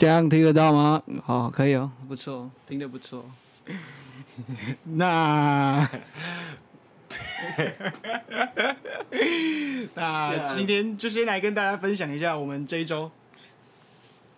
[0.00, 1.02] 这样听得到吗？
[1.26, 3.22] 好，可以哦，不错，听得不错。
[4.96, 5.86] 那，
[9.92, 13.10] 那今天就先来跟大家分享一下我们这一周。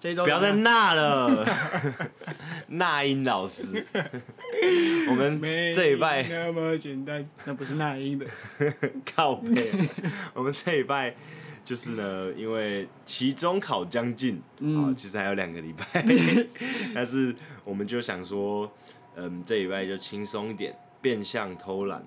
[0.01, 1.47] 这一周不要再那了，
[2.67, 3.87] 那英老师，
[5.11, 8.27] 我们这一拜那么简单，那不是那英的，
[9.15, 9.71] 靠背。
[10.35, 11.15] 我们这礼拜
[11.65, 16.05] 就是呢，因为期中考将近，嗯，其实还有两个礼拜，
[16.95, 17.35] 但是
[17.65, 18.71] 我们就想说，
[19.15, 22.05] 嗯，这礼拜就轻松一点，变相偷懒，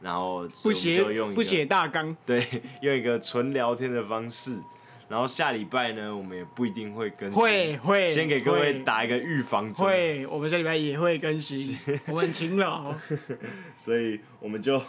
[0.00, 1.02] 然后不写
[1.34, 2.46] 不写大纲， 对，
[2.80, 4.58] 用一个纯聊天的方式。
[5.06, 9.86] 然后下礼拜呢，我们也不一定会更新，会会先给各位打一个预防针。
[9.86, 11.78] 会，我们下礼拜也会更新，
[12.08, 12.94] 我们很勤劳，
[13.76, 14.80] 所以我们就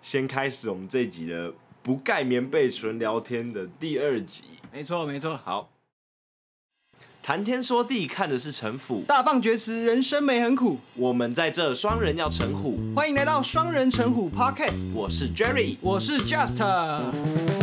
[0.00, 4.44] 先开始我们这一集的不盖棉被纯聊天的第二集。
[4.72, 5.70] 没错没错，好，
[7.22, 10.78] 谈天说地看的是城府，大放厥词，人生没很苦。
[10.94, 14.92] 我们在这双人要成虎，欢迎来到双人成虎 Podcast。
[14.94, 17.61] 我是 Jerry，我是 Just。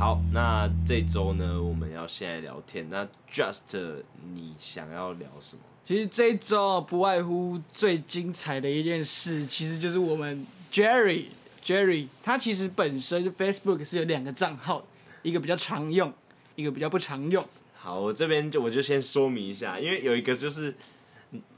[0.00, 2.88] 好，那这周呢，我们要先来聊天。
[2.88, 3.98] 那 Just
[4.32, 5.62] 你想要聊什么？
[5.84, 11.26] 其实这一周不外乎最精彩的一件事，其实就是我们 Jerry
[11.62, 14.86] Jerry，他其实本身 Facebook 是有两个账号，
[15.22, 16.10] 一个比较常用，
[16.56, 17.46] 一个比较不常用。
[17.74, 20.74] 好，我这边就我就先说明一下，因为有一个就是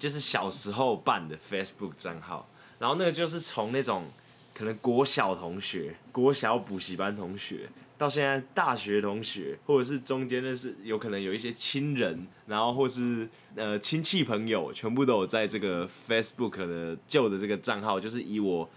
[0.00, 2.48] 就是小时候办的 Facebook 账号，
[2.80, 4.06] 然后那个就是从那种
[4.52, 7.68] 可能国小同学、国小补习班同学。
[8.03, 18.69] 到现在，大学同学或者是中间的是有可能有一些亲人，然后或是呃亲戚朋友，全部都有在这个 Facebook 的旧的这个账号，就是以我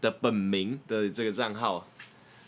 [0.00, 1.88] 的本名的这个账号。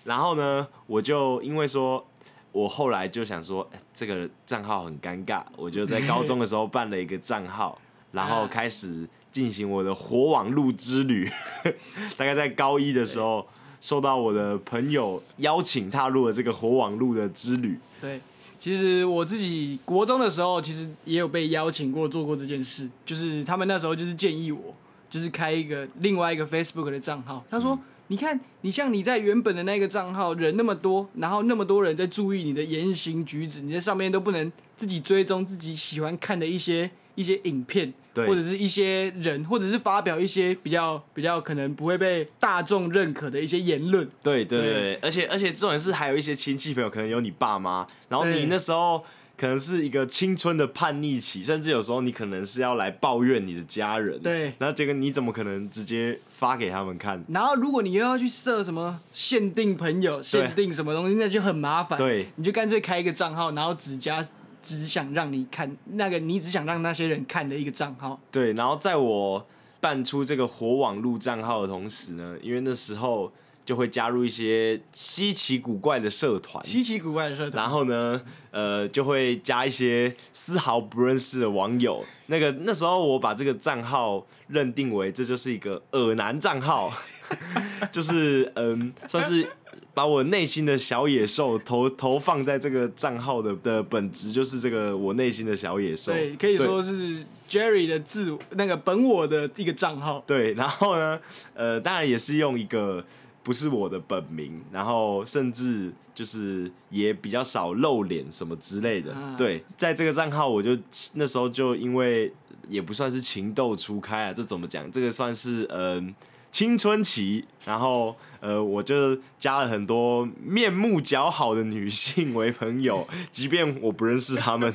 [0.04, 2.06] 然后呢，我就因为说，
[2.52, 7.76] 我后来就想说，这个账号很尴尬，我就在高中的时候办了一个账号，
[8.12, 11.28] 然后开始进行我的活网路之旅。
[12.16, 13.48] 大概在高一的时候。
[13.80, 17.78] 受到我的朋友邀请，踏入了这个活网路的之旅。
[18.00, 18.20] 对，
[18.60, 22.88] 其实我自己国中的时候，其实也有被邀请过做过这件事。
[23.06, 24.74] 就是他们那时候就是建议我，
[25.08, 27.42] 就是开一个另外一个 Facebook 的账号。
[27.50, 44.10] 他说：“、你看，你像你在原本的那个账号人那么多，然后那么多人在注意你的言行举止，你在上面都不能自己追踪自己喜欢看的一些一些影片。”对或者是一些人，或者是发表一些比较比较可能不会被大众认可的一些言论。
[44.20, 49.04] 对对而且而且重点是还有一些亲戚朋友，可能有你爸妈，然后你那时候
[49.36, 54.18] 可能是一个青春的叛逆期，甚至有时候你可能是要来抱怨你的家人。
[54.20, 57.24] 对，然后这个你怎么可能直接发给他们看？
[57.28, 61.96] 然后如果你又要去设什么限定朋友、限定什么东西，那就很麻烦。
[61.96, 64.26] 对，你就干脆开一个账号，然后只加。
[64.62, 68.20] 只想让你看那个，你只想让那些人看的一个账号。
[68.30, 69.46] 对，然后在我
[69.80, 73.32] 办出这个火网路账号的同时呢，因为那时候
[73.64, 77.62] 就会加入一些稀奇古怪的社团，稀奇古怪的社团。
[77.64, 82.04] 然后呢，呃，就会加一些丝毫不认识的网友。
[82.26, 86.92] 那个那时候我把这个账号认定为这就是一个恶男账号，
[87.90, 89.48] 就是嗯，算是。
[89.92, 96.12] 把我内心的小野兽投投放在这个账号的的本质，就是这个我内心的小野兽。
[96.12, 100.22] 对，可以说是 Jerry 的自那个本我的一个账号。
[100.26, 101.20] 对，然后呢，
[101.54, 103.04] 呃，当然也是用一个
[103.42, 109.12] 不是我的本名，然后甚至就是也比较少露脸什么之类的。
[109.12, 110.78] 啊、对，在这个账号，我就
[111.14, 112.32] 那时候就因为
[112.68, 114.90] 也不算是情窦初开啊，这怎么讲？
[114.92, 116.06] 这个算是嗯。
[116.06, 116.14] 呃
[116.52, 124.72] 青春期，然后呃，我就加了很多面目姣好的女性为朋友，即便我不认识他们。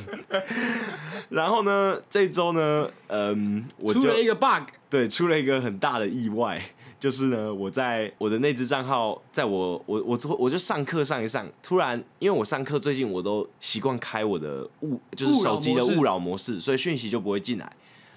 [1.30, 6.62] 然后呢，这周呢，嗯，我就出了一个 bug，对，出了一个很大的意外，
[7.00, 17.74] 就是呢，我在我的那支账号，在我我我我就上课上一上，突然因为我上课最近我都习惯开我的勿就是手机的勿扰模式，所以讯息就不会进来。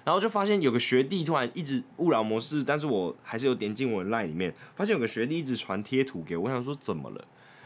[0.09, 7.23] 然后就发现有个学弟突然一直勿扰模式，但是我还是有点进我的 line 里面，发现有个学弟一直传贴图给我，我想说怎么了？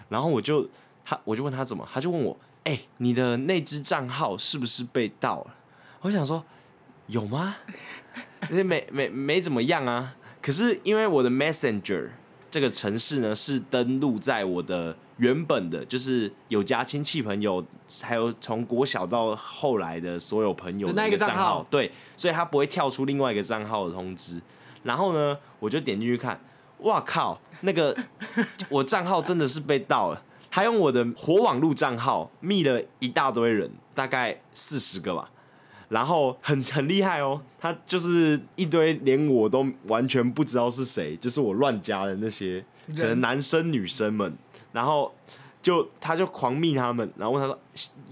[0.10, 0.70] 然后我就
[1.06, 5.56] 他我就问他怎么，他就问我，哎、你的那只账号是不是被盗了？
[6.02, 6.44] 我想说
[7.08, 7.56] 有吗？
[8.52, 8.62] 没
[8.92, 10.18] 没没怎么样啊。
[10.42, 12.10] 可是因为我的 Messenger
[12.52, 14.98] 这个城市呢是登录在我的。
[15.18, 17.64] 原本的就是有加亲戚朋友，
[18.02, 24.42] 还有从国小到后来的所有朋友的那个账号，对，所以他不会跳出另外一个账号的通知。
[24.84, 26.40] 然后呢，我就点进去看，
[26.80, 27.96] 哇靠，那个
[28.70, 30.22] 我账号真的是被盗了。
[30.52, 35.30] 他用我的火网路账号密了一大堆人，大概四十个吧。
[35.90, 42.66] 然后很很厉害哦，他就是一堆连我都完全不知道是谁，就是我乱加的那些
[42.96, 44.36] 可能男生女生们，
[44.74, 45.10] 然后
[45.62, 47.58] 就他就狂密他们，然后问他说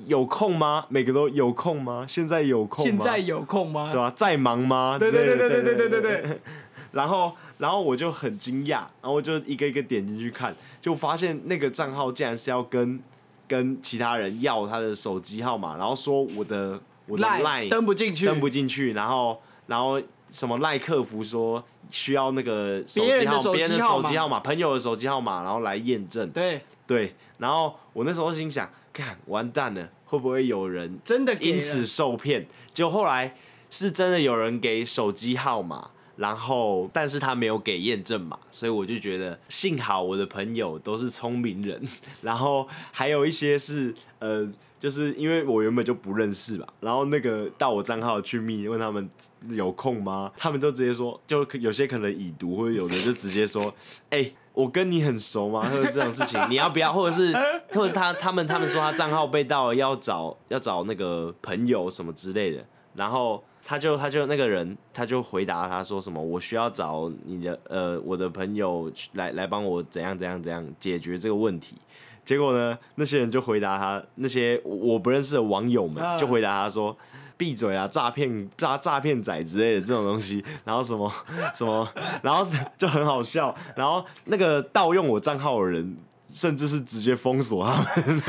[0.08, 0.86] 有空吗？
[0.88, 2.06] 每个都有空吗？
[2.08, 2.90] 现在有空吗？
[2.90, 3.90] 现在有空吗？
[3.92, 4.10] 对吧？
[4.16, 4.98] 在忙吗？
[4.98, 6.40] 对对对对对对对对对，对。
[6.94, 13.02] 然后然后我就很惊讶，然后我就一个一个点进去看，就发现那个账号竟然是要跟
[13.48, 16.80] 跟其他人要他的手机号码，然后说我的。
[17.08, 26.28] 我的 line 登不进去，登不进去，然后然后什么赖客服说需要那个手机号，别人的手机号码，朋友的手机号码，然后来验证。
[26.32, 32.48] 对对，然后我那时候心想，看完蛋了，会不会有人真的因此受骗？
[32.74, 33.36] 就后来
[33.70, 41.82] 是真的有人给手机号码，然后但是他没有给验证码，所以我就觉得幸好我的朋友都是聪明人，
[42.24, 44.50] 然后还有一些是呃。
[44.82, 49.08] 就是因为我原本就不认识吧，然后那个到我账号去密问他们
[49.50, 50.32] 有空吗？
[50.36, 53.72] 他们都直接说，就有些可能已读，或者有的就直接说，
[54.10, 55.62] 哎、欸，我跟你很熟吗？
[55.62, 56.92] 或者这种事情， 你要不要？
[56.92, 57.32] 或者是，
[57.74, 71.76] 或者是他他们他们说他账号被盗了，要找要找那个朋友什么之类的，然后他就他就那个人他就回答他说什么，我需要找你的呃我的朋友来来帮我怎样怎样怎样解决这个问题。
[72.24, 72.78] 结果呢？
[72.96, 76.96] 那些人就回答他，那些我不认识的网友们就回答他说
[77.36, 80.44] ：“闭嘴啊，诈骗诈诈骗仔之类的这种东西。
[80.64, 81.12] ”然后什么
[81.54, 81.88] 什么，
[82.22, 82.48] 然后
[82.78, 83.54] 就很好笑。
[83.76, 85.98] 然后那个盗用我账号的人，
[86.30, 88.22] 甚至是直接封锁他们，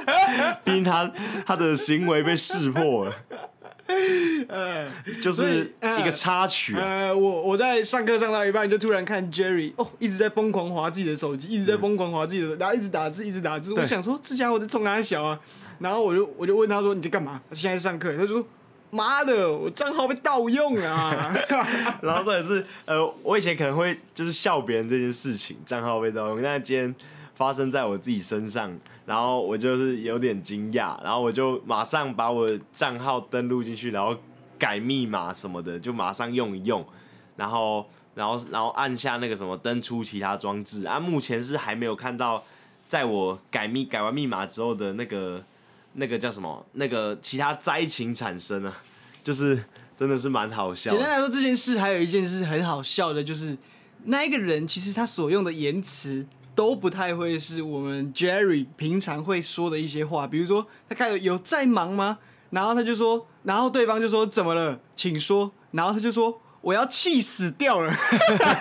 [0.64, 1.10] 毕竟他
[1.44, 3.12] 他的行为被识破了。
[4.48, 4.88] 呃，
[5.20, 6.74] 就是一个插曲。
[6.74, 13.74] 呃，我我在上课上到一半，就突然看 Jerry 哦，一直在疯狂划自己的手机，一直在疯狂划自己的，然后一直打字，一直打字。
[13.74, 15.38] 我想说，这家伙在冲三小啊。
[15.78, 18.16] 然后我就我就问他说：“你在干嘛？”他现在上课。
[18.16, 18.46] 他就说
[18.90, 21.34] ：“妈的，我账号被盗用啊！”
[22.00, 26.94] 然后这也是呃，我以前可能会就是笑别人这件事情，账号被盗用，但今天
[27.34, 28.78] 发生在我自己身上。
[29.04, 34.16] 然后我就是有点惊讶，然后我就马上把我账号登录进去，然后
[34.56, 36.86] 改密码什么的，就马上用一用，
[37.36, 37.84] 然后
[38.14, 42.44] 然后然后按下那个什么登出其他装置啊，目前是还没有看到，
[42.86, 45.44] 在我改密改完密码之后的那个
[45.94, 48.82] 那个叫什么那个其他灾情产生啊，
[49.24, 49.64] 就是
[49.96, 50.92] 真的是蛮好笑。
[50.92, 53.58] 简单来说，这件事还有一件事很好笑的，就是
[54.04, 56.24] 那一个人其实他所用的言辞。
[56.54, 62.18] 都不太会是我们 Jerry 平常会说的一些话，比如说他开始有在忙吗？
[62.50, 65.50] 然后他就说，然后对方就说怎么了，请说。
[65.70, 67.90] 然后他就说我要气死掉了。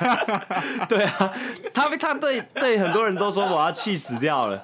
[0.88, 1.34] 对啊，
[1.74, 4.64] 他他对对很多人都说我要气死掉了。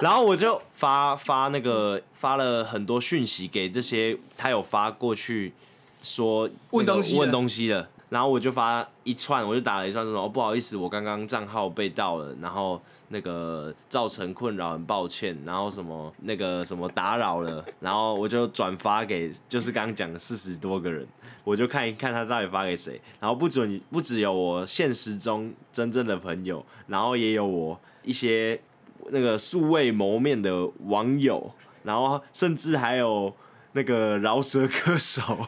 [0.00, 5.52] 然后我就发发那个发了很多讯息给这些他有发过去
[6.00, 7.90] 说问东西问东西的。
[8.12, 12.78] 然后我就发一串，我就打了一串说：“哦，不好意思，我刚刚账号被盗了，然后
[13.08, 15.34] 那个造成困扰，很抱歉。
[15.46, 21.08] 然后什么那个什么打扰了，然后我就转发给就是刚刚讲的四十多个人，
[21.42, 23.00] 我就看一看他到底发给谁。
[23.18, 28.60] 然后不准不只有我现实中真正的朋友，然后也有我一些
[29.08, 31.50] 那个素未谋面的网友，
[31.82, 33.34] 然后甚至还有
[33.72, 35.22] 那个饶舌歌手。”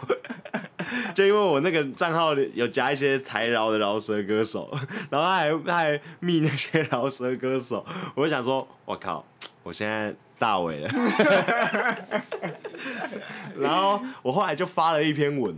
[1.15, 4.71] 就因为我那个账号里有加一些台饶的饶舌歌手，
[5.11, 9.25] 然后他还他还密那些饶舌歌手，我就想说，我靠，
[9.63, 10.91] 我现在大伟了。
[13.57, 15.57] 然后我后来就发了一篇文，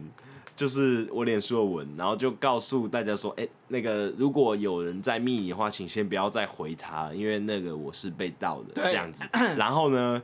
[0.55, 9.25] 就是我脸书的文，然后就告诉大家说，哎、欸，那个如果有人在密你的话，请先不要再回他，因为那个我是被盗的这样子。
[9.57, 10.23] 然后呢，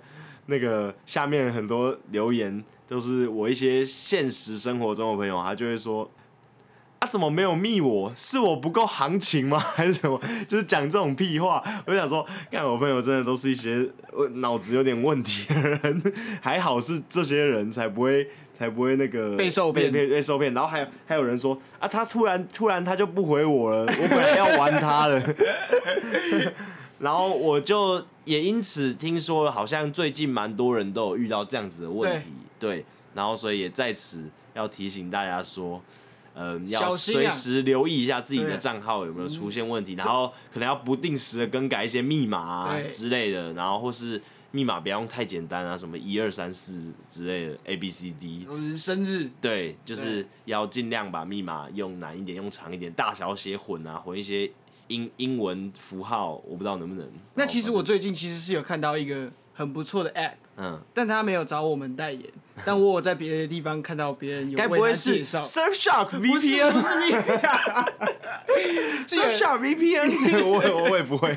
[0.53, 2.63] 那个下面很多留言。
[2.89, 6.11] 都是我一些现实生活中的朋友，他就会说
[7.01, 8.13] ：“啊，怎么没有密我？
[8.15, 9.57] 是我不够行情吗？
[9.75, 10.21] 还是什么？
[10.47, 13.89] 就是讲这种屁话。”我就想说，看我朋友真的都是一些
[14.35, 16.03] 脑子有点问题的人，
[16.43, 20.53] 还好是这些人才不会才不会那个被受骗被被受骗。
[20.53, 25.19] 然后还有还有人说：“啊，他突然突然他就不回我了，我本来要玩他了。
[27.03, 32.31] ”然后我就也因此听说，好像最近蛮多人都有遇到这样子的问题。
[32.61, 35.83] 对，然后所以也在此要提醒大家说，
[36.35, 54.49] 嗯、呃，要随时留意一下自己的账号有没有出现问题，然后可能要不定时的更改一些密码啊之类的，然后或是密码不要用太简单啊，什么一二三四之类的 A B C D，或者是生日，对，就是要尽量把密码用难一点，用长一点，大小写混啊，混一些
[54.93, 57.09] 英英文符号，我不知道能不能。
[57.35, 62.23] 那其实我最近其实是有看到一个很不错的 app，嗯，但他没有找我们代言，
[62.67, 66.73] 但我有在别的地方看到别人有该不会是 Surfshark VPN？
[66.73, 66.89] 不是
[69.17, 71.35] Surfshark VPN， 我我我也不会。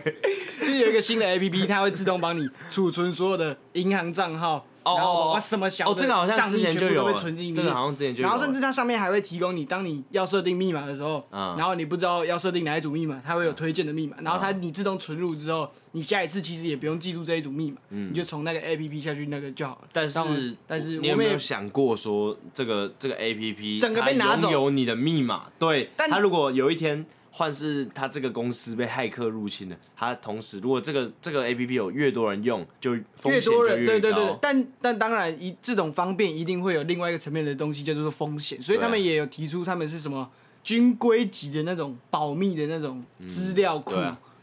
[0.59, 4.65] 就是有一个新的 app，它会自动帮你储存所有的银行账号。
[4.85, 8.29] 然后什么小哦，这个好像之前就有，存进这个好像之前就有。
[8.29, 14.15] 然后甚至它上面还会提供你，当你要设定密码的时候，然后你不知道要设定哪一组密码，它会有推荐的密码。
[14.21, 19.87] 然后它你自动存入之后，你下一次其实也不用记住这一组密码，你就从那个 APP 下去那个就好了。
[19.91, 25.45] 但是但是你有没有想过说，这个这个 APP 整个被拿走，有你的密码？
[25.57, 27.05] 对，但它如果有一天。
[27.37, 33.03] 换是他这个公司被骇客入侵了，他同时如果这个这个 A P P 有越多人用，就越。
[33.41, 34.37] 多人，对对对。
[34.41, 38.61] 但但当然，一这种方便一定会有另外一个层面的东西，叫做风险。
[38.61, 40.31] 所以他们也有提出，他们是什么
[40.63, 43.95] 军规级的那种保密的那种资料库。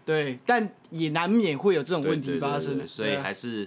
[0.04, 2.76] 对，但也难免会有这种问题发生。
[2.76, 3.66] 对，所以还是。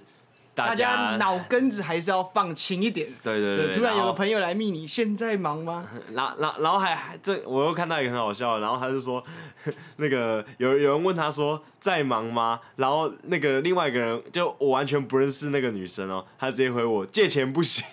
[0.56, 3.08] 大家脑根子还是要放轻一点。
[3.22, 3.76] 对对对，对。
[3.76, 5.86] 突然有个朋友来密你，现在忙吗？
[6.14, 9.24] 然然然后还还这，我又看到一个很好笑，然后他就说，
[9.98, 12.60] 那个有有人问他说在忙吗？
[12.78, 17.84] 然后那个另外一个人就我完全不认识那个女生哦，他直接回我借钱不行。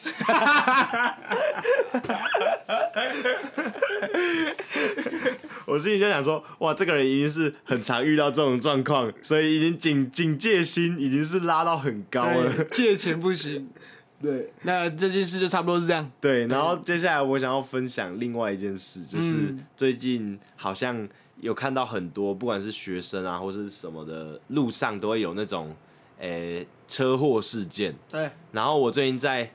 [5.73, 12.65] 我心里就想说，哇，这个人已经是很常遇到这种状况，所以已经警警戒心已经是拉到很高了。
[12.65, 13.71] 借 钱不行，
[14.21, 16.11] 对，那这件事就差不多是这样。
[16.21, 21.09] 对，然后接下来我想要分享另外一件事，就是最近好像
[21.41, 25.75] 有看到很多，不管是学生啊，或是什么的，路上都会有那种，
[26.19, 27.95] 诶、欸，车祸事件。
[28.11, 28.31] 对。
[28.53, 29.51] 然后我最近在，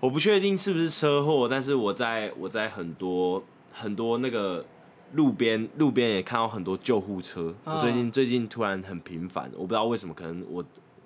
[0.00, 4.64] 我不确定是不是车祸，但是我在我在很多很多那个。
[5.12, 10.64] 路边路边也看到很多救护车，我最近最近突然很频繁，我不知道为什么，可能我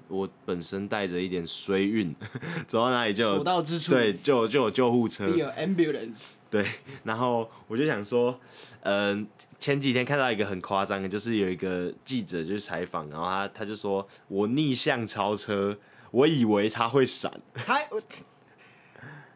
[0.09, 2.14] 我本身带着一点衰运，
[2.66, 6.16] 走到哪里就有所到之处，对，就有就有救护车，有 ambulance，
[6.50, 6.66] 对，
[7.04, 8.38] 然后我就想说，
[8.80, 15.78] 嗯、呃，前几天看到一个很夸张的，就是有一个记者就是采访，然后他他就说我逆向超车，
[16.11, 17.78] 我以为他会闪， 他。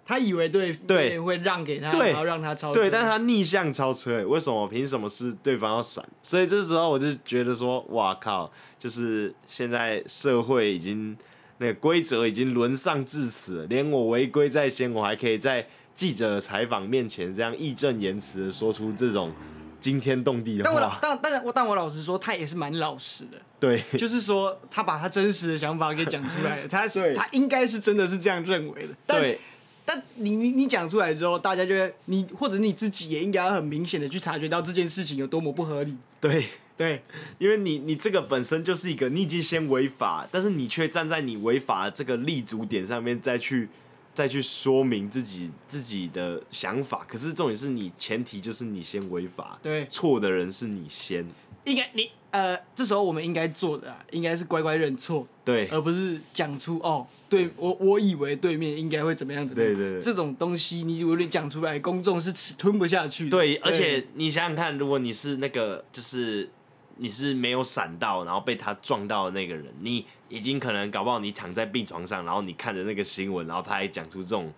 [0.07, 4.69] 他以为对对会让给他，然后让他超车，对，但是他逆向超车，为什么？
[4.69, 6.05] 凭什么是对方要闪？
[6.23, 8.51] 所以这时候我就觉得说，哇靠！
[8.79, 11.17] 就是现在社会已经
[11.57, 19.33] 那个规则已经沦丧至此了，连我违规在先，我还可以在记者采访面前这样义正言辞的说出这种
[19.81, 20.99] 惊天动地的话。
[21.01, 23.39] 但我但但我但我老实说，他也是蛮老实的。
[23.59, 28.95] 对，就是说他把他真实的想法给讲出来了，他他应该是真的是这样认为的。
[29.07, 29.41] 对。
[29.85, 35.97] 但你你你讲出来之后，大家就会你或者你自己也应该要很明显的去察觉到这件事情有多么不合理。
[36.21, 37.03] 对对，
[37.39, 43.69] 因为你你这个本身就是一个你已经先违法，但是你却站在你违法这个立足点上面再去
[44.15, 47.05] 再去说明自己自己的想法。
[47.07, 51.27] 可是重点是你前提就是你先违法，对，错的人是你先。
[51.65, 57.07] 应该你呃，这时候我们应该做的啊，应该是乖乖认错，对，而不是讲出哦。
[57.35, 59.55] 对我，我以为对面应该会怎么样子？
[59.55, 63.31] 对对对，这种东西你如果你讲出来，公众是吃吞不下去的。
[63.31, 66.49] 对，而且你想想看，如果你是那个，就是
[66.97, 74.53] 你是没有闪到，然后被他撞到的那个人，你已经可能搞不好你躺在病床上，然后你看着那个新闻，然后他还讲出这种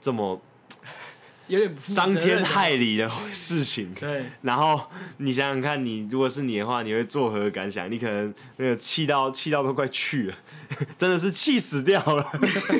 [0.00, 0.40] 这么。
[1.48, 4.24] 有点伤天害理的事情，对。
[4.42, 4.80] 然后
[5.16, 7.90] 你想想看，你如果是你的话，你会作何感想？
[7.90, 10.34] 你可能那个气到气到都快去了，
[10.98, 12.30] 真的是气死掉了，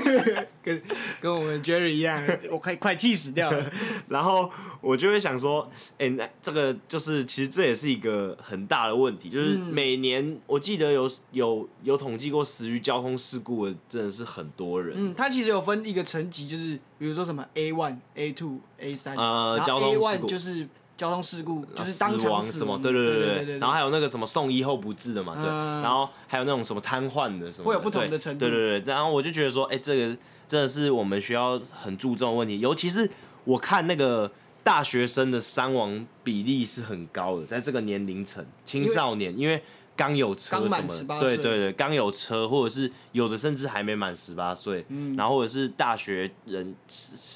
[0.62, 0.82] 跟
[1.20, 3.72] 跟我们 Jerry 一样，我快快气死掉了。
[4.08, 4.50] 然后
[4.82, 14.94] 我就会想说，哎、欸，那这个就是其实这也是一个很大的问题，就是每年我记得有有有统计过死于交通事故的真的是很多人。
[14.94, 18.57] 嗯，他其实有分一个层级，就是比如说什么 A one、A two。
[18.78, 23.58] A 三呃，交通事故就是交通事故，就是当场死亡，对对对对对，对。
[23.58, 25.44] 然后还有那个什么送医后不治的嘛，对。
[25.46, 28.40] 然后还有那种什么瘫痪的什么，会有不同的程度。
[28.40, 33.08] 对对对，然后我就觉得说，哎，这个真的是我们需要很注重的问题，尤其是
[33.44, 34.30] 我看那个
[34.62, 39.62] 大学生的伤亡比例是很高的，在这个年龄层，青少年，因为。
[39.98, 41.20] 刚有车什么？
[41.20, 44.86] 对对对，刚有车，或者是有的甚至还没满十八岁，
[45.16, 46.72] 然后或者是大学人，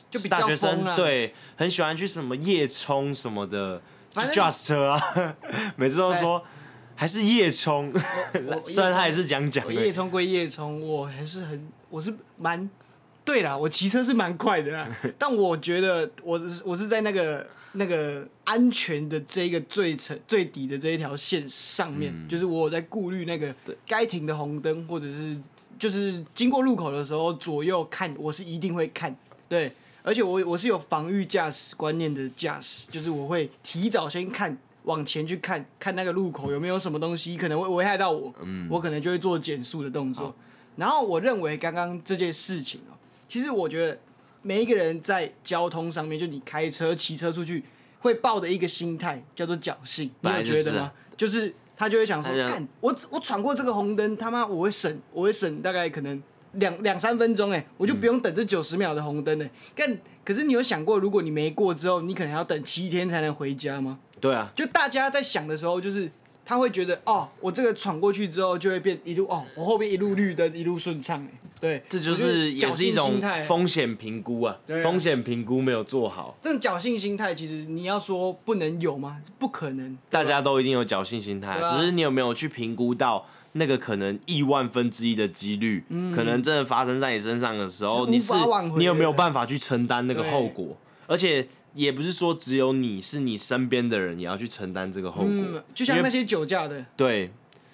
[0.08, 3.82] 就大学生对，很喜欢去什么夜冲什么的
[4.14, 5.36] ，just 车啊，
[5.74, 6.40] 每次都说
[6.94, 7.92] 还是夜冲，
[8.64, 12.70] 虽然他也是讲讲，夜冲归夜冲，我还是很我是蛮
[13.24, 14.88] 对啦，我骑车是蛮快的啦，
[15.18, 23.54] 但我觉得我我是在那个那个安全的这个最层最底的这一条线上面，嗯、就是我有在顾虑那个
[23.86, 25.36] 该停的红灯，或者是
[25.78, 29.16] 就是经过路口的时候左右看，我是一定会看，
[29.48, 34.58] 对，而且我我是有防御驾驶观念的驾驶，就是我会提早先看。
[34.84, 40.34] 往前去看看那个路口有没有什么东西可能会危害到我，嗯、我可能就会做减速的动作。
[40.74, 42.98] 然后我认为刚刚这件事情哦，
[43.28, 43.96] 其实我觉得
[44.42, 47.64] 每一个人在交通上面，就你开车、骑车出去，
[48.00, 50.92] 会抱的一个心态叫做侥幸，你有觉得吗？
[51.16, 56.22] 就是、就是他就会想说，干我我闯过这个红灯，他妈我会省我会省大概可能
[56.52, 59.50] 两两三分钟哎，我就不用等这九十秒的红灯哎。
[59.74, 63.98] 干可是你有想过，如果你没过之后，你可能要等七天才能回家吗？
[64.20, 66.10] 对啊，就大家在想的时候，就是
[66.44, 76.36] 他会觉得哦，我这个闯过去之后就会变一路哦，我后面一路绿灯，一路顺畅哎，对，这就是也是一种风险评估啊，啊风险评估没有做好。
[76.42, 79.18] 这种侥幸心态，其实你要说不能有吗？
[79.38, 88.32] 不可能，大家都一定有侥幸心态，啊、只是你有没有去评估到那个可能亿万分之一的几率，嗯、可能真的发生在你身上的时候，是你是
[88.76, 90.76] 你有没有办法去承担那个后果？
[91.06, 91.46] 而且。
[91.74, 97.30] 也不是说只有你是你身边的人也要去承担这个后果，嗯，就像那些酒驾的，对，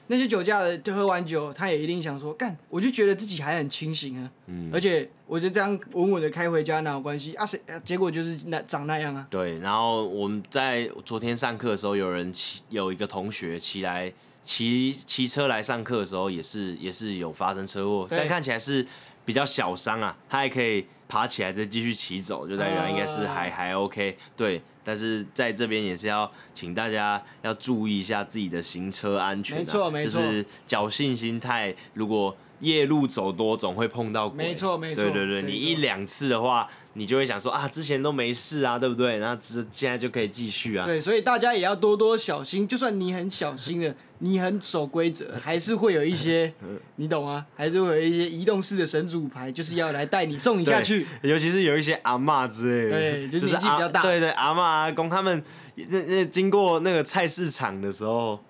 [0.06, 7.44] 那些酒驾的，就喝完酒，他也一定想说，干，我就觉得自己还很清醒啊，嗯，而且我就这样稳稳的开回家哪有关系啊？
[7.44, 7.60] 谁？
[7.84, 9.26] 结果就是那长那样啊。
[9.28, 14.12] 对，然后我们在昨天上课的时候，有人骑，有一个同学骑来
[14.42, 18.86] 骑骑车来上课的时候，也是也是有发生车祸，但看起来是
[19.28, 20.86] 比较小伤啊，他还可以。
[21.10, 24.14] 爬起来再继续骑走，就代表应该是还、uh, 还 OK。
[24.36, 31.74] 对，但是在这边也是要请大家要注意一下自己的行车安全、啊，没错没错，就是侥幸心态。
[31.94, 34.44] 如果夜路走多，总会碰到鬼。
[34.44, 39.16] 没错没错，对对对，你一两次的话，你就会想说啊，之前都没事啊，对不对？
[39.18, 40.84] 然后只现在就可以继续啊。
[40.84, 42.68] 对，所以大家也要多多小心。
[42.68, 43.94] 就算你很小心的。
[44.20, 46.52] 你很守规则，还是会有一些，
[46.96, 47.46] 你懂吗？
[47.54, 51.06] 还是会有一些移动式的神主牌，就是要来带你送你下去。
[51.22, 55.40] 尤其是有一些阿嬷之类的，对，就是年纪比较大，对对，阿嬷阿公他们
[55.76, 58.40] 那那经过那个菜市场的时候，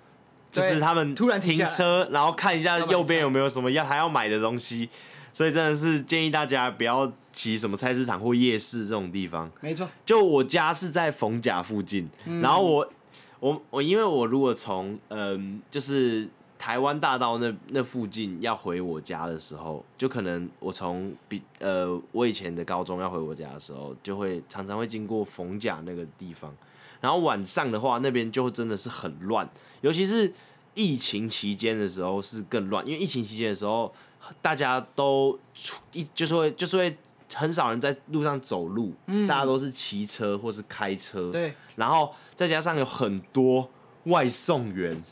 [0.50, 4.88] 就是他们突然停车，然后看一下右边有没有什么要还要买的东西，
[5.34, 9.50] 所以真的是建议大家不要骑什么菜市场或夜市这种地方。
[9.60, 12.08] 没错，就我家是在逢甲附近，
[12.42, 12.92] 然后我。
[13.40, 26.52] 我我因为我如果从嗯就是台湾大道那那附近要回我家的时候，就可能我从比呃我以前的高中要回我家的时候，就会常常会经过逢甲那个地方，
[27.00, 29.48] 然后晚上的话那边就真的是很乱，
[29.82, 30.32] 尤其是
[30.74, 33.94] 疫情期间的时候是更乱，因为疫情期间的时候
[34.42, 36.98] 大家都出一就是会就是会
[37.34, 42.14] 很少人在路上走路，嗯、大家都是骑车或是开车，对，然后。
[42.38, 43.68] 再加上有很多
[44.04, 45.02] 外送员，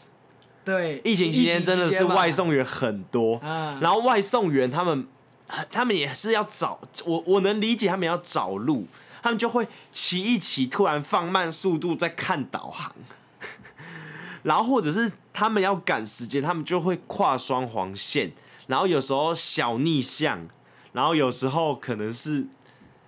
[0.64, 5.08] 对，疫情期间真的是外送员很多，啊然后外送员他们，
[5.68, 8.86] 他们也是要找我，我能理解他们要找路，
[9.24, 12.94] 他们就会骑一骑，突然放慢速度在看导航，
[14.44, 18.30] 然后或者是他们要赶时间，他们就会跨双黄线，
[18.68, 20.46] 然后有时候小逆向，
[20.96, 22.46] 然后有时候可能是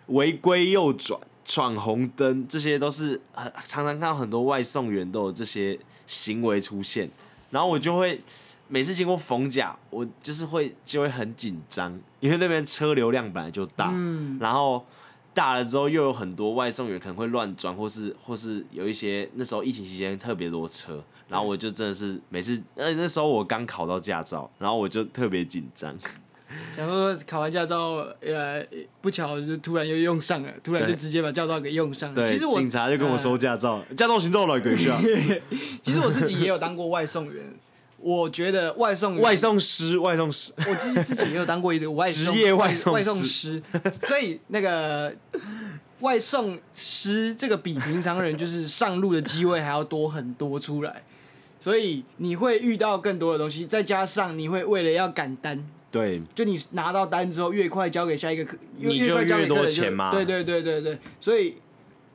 [0.08, 1.18] 违规右转。
[1.50, 7.08] 闯红灯，这些都是很常常看到很多外送员都有这些行为出现，
[7.50, 8.20] 然后我就会
[8.68, 14.84] 每次经过逢甲，我就是会就会很紧张，因为那边车流量本来就大，嗯、然后
[15.32, 25.96] 大了之后又有很多外送员可能会乱转，或是或是有一些那时候疫情期间特别多车，然后我就真的是每次，呃那时候我刚考到驾照，然后我就特别紧张。
[26.76, 28.64] 想说考完驾照，呃，
[29.00, 32.14] 不巧就突然又用上了，突然就直接把驾照给用上了。
[32.14, 34.96] 对，其实我警察就跟我收驾照，驾照行照来给一下。
[35.82, 37.44] 其实我自己也有当过外送员，
[37.98, 43.62] 我觉得外送员外送师，外送师，我自己自己也有当过一个外送职业外送外送师，
[44.02, 45.14] 所以那个
[46.00, 51.02] 外送师这个比平常人就是上路的机会还要多很多出来，
[51.58, 55.68] 所以你会遇到更多的东西，再加上你会为了要赶单。
[55.90, 60.10] 对，就你拿到单之后，越快交给下一个客，你就越多钱嘛。
[60.12, 61.56] 对对对对对，所以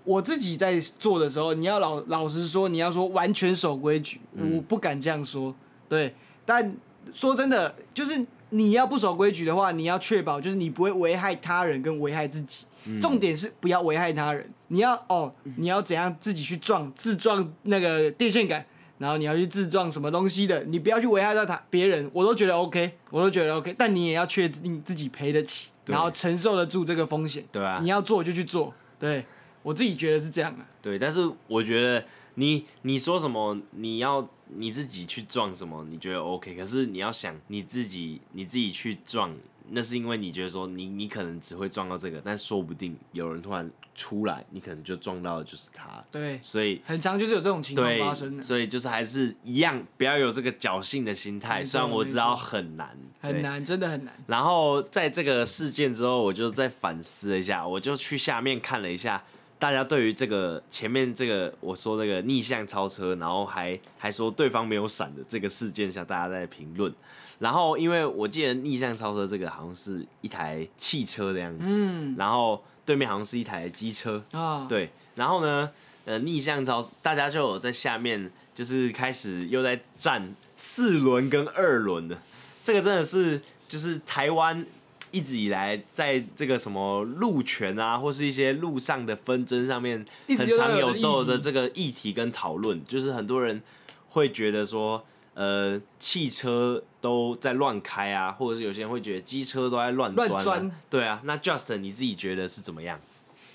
[0.03, 5.55] 我自己在做的时候，你要老老实说，你要说完全守规矩，嗯、我不敢这样说。
[5.89, 6.13] 对，
[6.45, 6.75] 但
[7.13, 12.65] 说真的，就是你要不守规矩的话，你要确保就是你不会危害他人跟危害自己。
[12.85, 18.63] 嗯、重点是不要危害他人，你要哦，你要怎样自己去撞自撞那个电线杆。
[18.97, 27.43] 然后你要去自撞什么东西的，你不要去危害到他别人，我都觉得 OK，我都觉得 OK，但你也要确定自己赔得起，然后承受得住这个风险。
[27.51, 29.25] 对啊，你要做就去做，对，
[29.61, 30.65] 我自己觉得是这样啊。
[30.81, 39.35] 对，但是我觉得你你说什么，你要你自己去撞什么，你觉得 OK，可是你要想你自己你自己去撞。
[39.69, 46.03] 那是因为你觉得说你你可能只会撞到这个，但说不定有人突然出来，你可能就撞到的就是他。
[46.11, 48.43] 对，所以很常就是有这种情况发生的。
[48.43, 51.63] 所以就是还是一样，不要有这个侥幸的心态。
[51.63, 54.13] 虽然我知道很难，很难，真的很难。
[54.27, 59.23] 然后在这个事件之后，我就再反思了一下，我就去下面看了一下
[59.59, 66.93] 大家对于这个前面这个我说那个逆向超车，然后还 还说对方没有闪的这个事件下，大家在评论。
[67.39, 74.91] 然后，因为我记得逆向超车这个好像是一台汽车的样子，嗯，然后对面好像是一台机车啊，对。
[75.15, 75.69] 然后呢，
[76.05, 82.21] 呃，逆向超，大家就有在下面就是开始又在战四轮跟二轮的，
[82.63, 84.65] 这个真的是就是台湾
[85.11, 93.61] 一直以来在这个什么路权啊，或是一些路上的纷争上面很常有斗的这个议题跟讨论，就是很多人
[94.07, 95.05] 会觉得说。
[95.33, 100.29] 呃，汽车都在乱开啊，或者是有些人会觉得机车都在乱钻。
[100.29, 100.71] 乱钻。
[100.89, 102.99] 对啊，那 Just 你自己觉得是怎么样？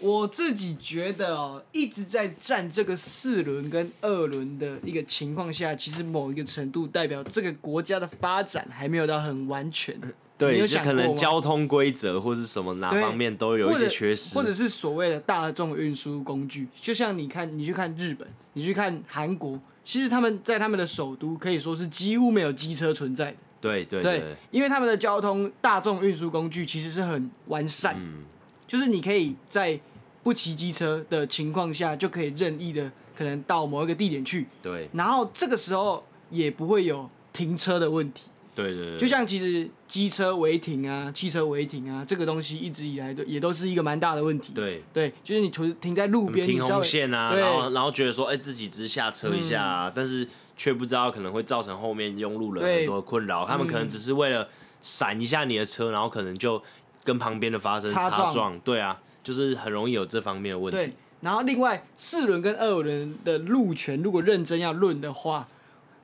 [0.01, 9.97] 我自己觉得哦，一直在占这个四轮跟二轮的一个情况下，其实某一个程度代表这个国家的发展还没有到很完全。
[10.39, 16.69] 对，就可能交通规则或是什么哪方面都有一些缺失，或者，或者是所谓的大众运输工具。
[16.81, 19.61] 就像你看，你去看日本，你去看韩国。
[19.89, 23.37] 其实他们在他们的首都可以说是几乎没有机车存在的。
[23.59, 28.23] 对对对，对，因为他们的交通大众运输工具其实是很完善，嗯，
[28.67, 29.81] 就是你可以在
[30.23, 34.47] 不骑机车的情况下就可以任意的可能到某一个地点去。
[34.61, 38.25] 对，然后这个时候也不会有停车的问题。
[38.59, 44.53] 对对对，就像其实机车违停啊，汽车违停啊，这个东西一直以来都也都是一个蛮大的问题。
[44.53, 53.47] 对对，就是你停停在路边，停红线啊，然后然后觉得说，哎，自己只是下车一下，啊，嗯，但是却不知道可能会造成后面拥路人很多的困扰。
[53.47, 54.49] 他们可能只是为了
[54.81, 56.61] 闪一下你的车，然后可能就
[57.05, 58.59] 跟旁边的发生擦撞。
[58.59, 60.77] 对啊，就是很容易有这方面的问题。
[60.77, 65.47] 对，然后另外四轮跟二轮的路权，如果认真要论的话，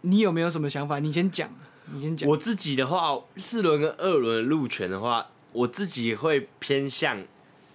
[0.02, 1.00] 你有没有什么想法？
[1.00, 1.50] 你先讲。
[1.86, 2.28] 你先讲。
[2.30, 7.24] 我自己的话，四轮跟二轮的路权的话，我自己会偏向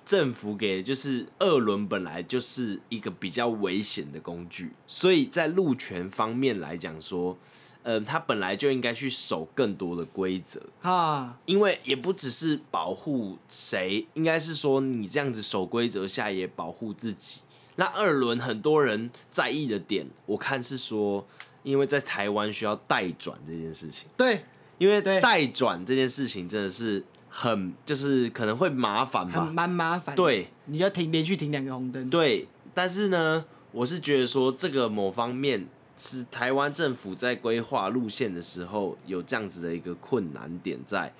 [0.05, 7.37] 政府给，就是二轮本来就是一个比较危险的工具，所以在路权方面来讲说，
[7.83, 17.41] 嗯，他本来就应该去守更多的规则啊，因为也不只是保护谁，应该是说你这样子守规则下也保护自己。
[17.75, 21.27] 那二轮很多人在意的点，我看是说。
[21.63, 24.45] 因为在台湾需要代转这件事情，对，
[24.77, 30.15] 因为代转这件事情真的是很，就是可能会麻烦吧，蛮麻烦。
[30.15, 32.09] 对，你要停连续停两个红灯。
[32.09, 35.67] 对，但是呢，我是觉得说这个某方面
[35.97, 41.13] 是台湾政府在规划路线的时候有这样子的一个困难点在，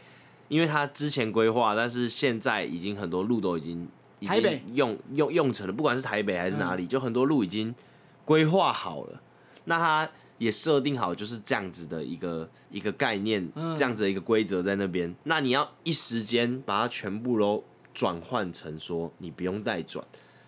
[0.48, 3.88] 因为他之前规划，但是现在已经很多路都已经
[4.20, 7.76] 已经用用用成了，不管是台北还是哪里，嗯、就很多路已经
[8.24, 9.22] 规划好了，
[9.66, 10.10] 那他。
[10.40, 15.14] 也设定好就是这样子的一个一个概念，这样子的一个规则在那边。
[15.26, 20.04] 那你要一时间把它全部都转换成说你不用待转，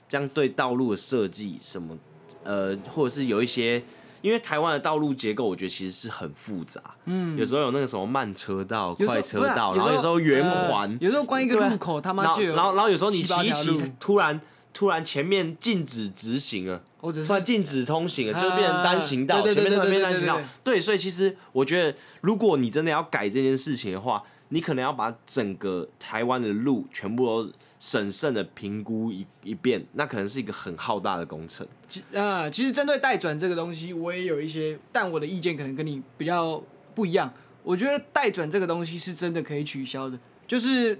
[0.07, 1.97] 这样对道路的设计什么，
[2.43, 3.83] 呃，或者是有一些，
[4.21, 6.81] 因为台湾的道路结构，我觉得其实是很复杂。
[7.05, 14.39] 嗯，有时候有那个什么慢车道、快车道，然后有时候圆环，有时候关一个路口他妈就有，然后然后有时候你骑一骑突然。
[14.73, 19.41] 突然前面禁止直行了，或者是禁止通行了，就变成单行道。
[19.47, 31.67] 前面突然变单行道，对，所以其实我觉得，如果你真的要改这件事情的话，你可能要把整个台湾的路全部都审慎的评估一一遍，那可能是一个很浩大的工程。
[31.87, 36.63] 其啊，其实针对代转这个东西，我也有一些，但我的意见可能跟你比较
[36.95, 37.33] 不一样。
[37.63, 40.97] 我觉得代转这个东西是真的可以取消的，就是。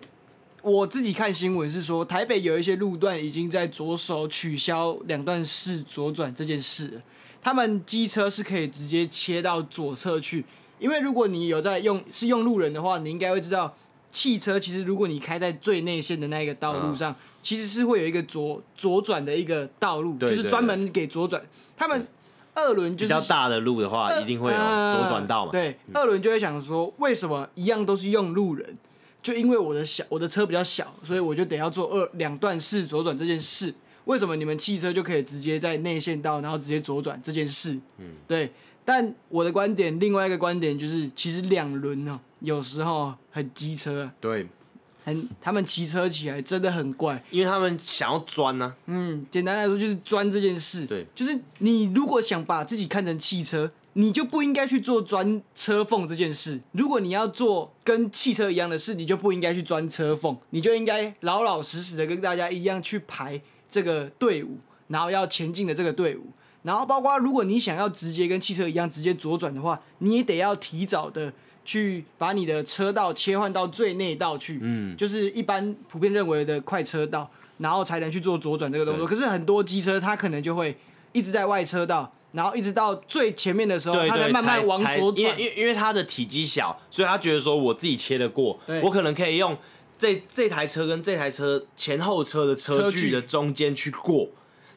[0.61, 7.01] 我自己看新闻是说，台北有一些路段已经在着手取消两段式左转这件事了。
[7.41, 10.45] 他们机车是可以直接切到左侧去，
[10.77, 13.75] 因为如果你有在用是用路人的话，你应该会知道，
[14.11, 21.41] 汽车其实如果你开在最内线的那个道路上，其实是会有一个左左转的一个道路，就是专门给左转。
[21.75, 22.07] 他们
[22.53, 25.51] 二轮就是比较大的路的话，一定会有左转道嘛。
[25.51, 28.77] 对，二轮就会想说，为什么一样都是用路人？
[29.21, 33.73] 就因为我的小，我的车比较小，所以我就得要做二两段式左转这件事。
[34.05, 37.79] 为什么你们汽车就可以直接在内线道，然后直接左转这件事？
[37.97, 38.51] 嗯，对。
[38.83, 44.11] 但我的观点，另外一个观点就是，其实两轮哦，有时候很机车。
[44.19, 44.47] 对，
[45.05, 48.75] 很他们骑车起来真的很怪，因为他们想要钻呢、啊。
[48.87, 50.87] 嗯，简单来说就是钻这件事。
[50.87, 56.61] 对，就是你如果想把自己看成汽车，你就不应该去做钻车缝这件事。
[56.71, 66.27] 如果你要做跟汽车一样的事，你就不应该去钻车缝，你就应该老老实实的跟大家一样去排这个队伍，然后要前进的这个队伍。
[66.63, 71.33] 然后包括如果你想要直接跟汽车一样直接左转的话，你也得要提早的
[71.65, 79.07] 去把你的车道切换到最内道去，嗯，就是一般普遍认为的快车道，然后才能去做左转这个动作。
[79.07, 80.77] 可是很多机车它可能就会
[81.13, 85.17] 一直在外车道，然后一直到最前面的时候，他才慢慢往左转。
[85.17, 89.57] 因为因为因为它的体积小，所以他觉得说我自己切得过，我可能可以用
[89.97, 94.29] 这这台车跟这台车前后车的车距的中间去过。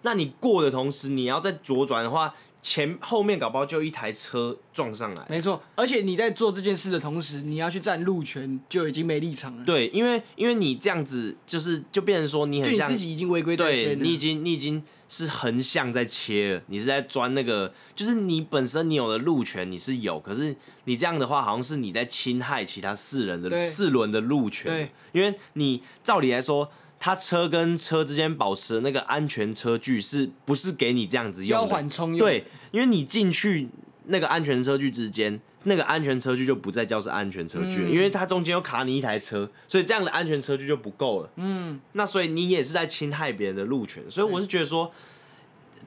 [0.03, 5.27] 那你过的同时，你要再左转的话，前后面搞不好就一台车撞上来。
[5.31, 9.65] 没错，而且你在做这件事的同时，你要去占路权，就已经没立场了。
[9.65, 14.83] 对，因为因为你这样子，就是就变成说你很像你自己已经违规，对，你已经你已经
[15.15, 24.91] 是横向在切了，你是在钻那个，就是你本身你有的路权你是有，可是你这样的话，好像是你在侵害其他四人的四轮的路权。
[25.13, 26.71] 因为你照理来说。
[26.97, 31.67] 他车跟车之间保持的那个安全车距，是不是给你这样子用的？
[31.67, 32.19] 缓冲用。
[32.19, 33.69] 对，因为你进去
[34.07, 41.31] 那个安全车距之间，那个安全车距就不再叫是安全车距了，嗯、因为它中间又卡你一台车，所以这样的安全车距就不够了。
[41.37, 44.91] 嗯，那所以你也是在侵害别人的路权，所以我是觉得说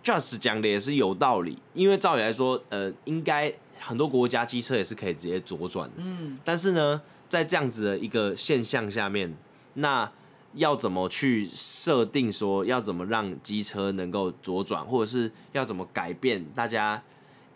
[0.04, 5.96] ，Just 讲的也是有道理，因为照理来说，呃，应该很多国家机车也是可以直接左转的。
[5.98, 9.36] 嗯，但是呢，在这样子的一个现象下面，
[9.76, 10.12] 那。
[10.54, 17.04] 要怎么去设定说要怎么让机车能够左转，或者是要怎么改变大家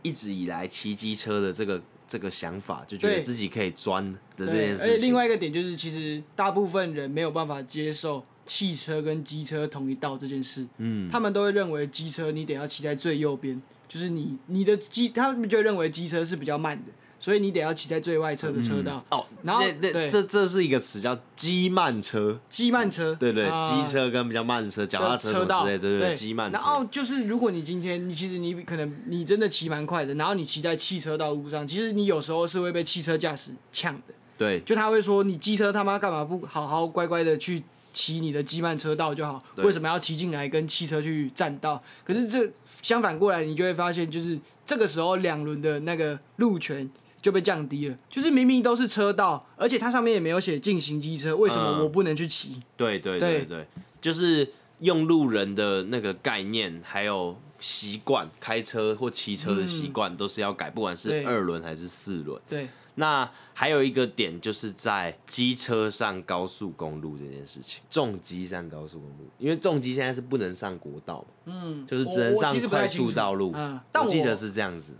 [0.03, 1.81] 一直以来骑机车的这个
[2.11, 4.91] 这个想法，就觉得自己可以钻的这件事情。
[4.91, 10.67] 而且另外一个点就是，其实大部分人没有办法接受汽车跟机车同一道这件事。
[10.79, 16.91] 嗯，他们都会认为机车你得要骑在最右边，就是你你的机，他们就认为机车是比较慢的。
[17.21, 26.57] 所以你得要骑在最外侧的车道、嗯、哦，然后那那这这是一个词叫“机慢车”，机慢车，对对，机、呃、车跟比较慢的车，脚踏车什么之类的，对对，机慢车。
[26.57, 34.15] 然后就是，如果你今天你其实你可能你真的骑蛮快的，然后你骑在汽车道路上，其实你有时候是会被汽车驾驶呛的。
[34.39, 37.61] 对，就他会说你机车他妈干嘛不好好乖乖的去
[37.93, 41.83] 骑你的机慢车道就好，为什么要骑进来跟汽车去占道？
[42.03, 46.89] 可是这相反过来，你就会发现，就是这个时候两轮的那个路权。
[47.21, 52.53] 就被降低了，就是明明都是车道，而且它上面也没有写禁行机车，为什么我不能去骑？
[52.55, 53.67] 嗯，对对对对，对
[54.01, 62.41] 就是用路人的那个概念，还有习惯，开车或骑车的习惯都是要改，不管是二轮还是四轮。
[62.49, 73.51] 对，那还有一个点就是在机车上高速公路这件事情，重机上高速公路，因为重机现在是不能上国道，嗯，就是只能上快速道路。
[73.55, 74.95] 嗯，但我记得是这样子。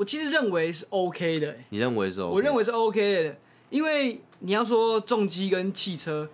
[0.00, 1.64] 我其实认为是 OK 的、欸。
[1.68, 2.34] 你认为是 OK？
[2.34, 6.26] 我认为是 OK 的，因为你要说重机跟汽车，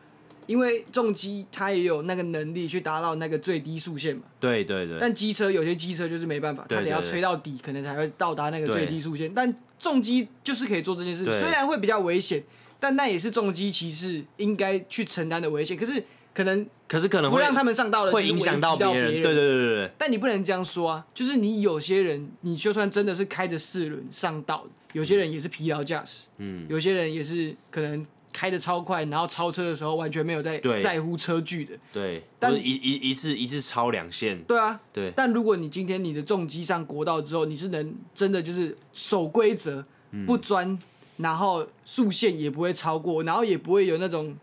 [0.46, 4.22] 因为重机它也有那个能力去达到那个最低速限嘛。
[4.38, 4.98] 对对对。
[5.00, 9.34] 但机车有些机车就是没办法，它得要吹到底，可能才会到达那个最低速限。
[9.34, 12.44] 但重机就是可以做这件事，虽然会比较危险，
[12.78, 15.76] 但那也是重机骑士应该去承担的危险。
[15.76, 16.04] 可是。
[16.36, 19.10] 可能，可是可能会不让他们上道了，会影响到别人。
[19.10, 19.90] 对对对对。
[19.96, 26.26] 但你不能这样说啊，就是你有些人，你就算真的是开着四轮上道，有些人也是疲劳驾驶。
[26.36, 26.66] 嗯。
[26.68, 31.72] 有些人也是可能开的超快，然后超车的时候完全没有在在乎车距的。
[31.90, 32.22] 对。
[32.38, 34.42] 但一一一次一次超两线。
[34.42, 34.78] 对啊。
[34.92, 35.10] 对。
[35.16, 39.82] 但如果你今天你的重机上国道之后，你是能真的就是守规则，
[40.26, 40.78] 不钻，
[41.16, 44.36] 然后速线也不会超过，然后也不会有那种